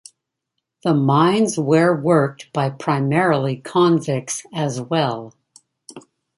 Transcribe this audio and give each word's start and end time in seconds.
The 0.83 0.95
mines 0.95 1.59
where 1.59 1.95
worked 1.95 2.51
by 2.53 2.71
primarily 2.71 3.57
convicts 3.57 4.43
as 4.51 4.81
well. 4.81 5.35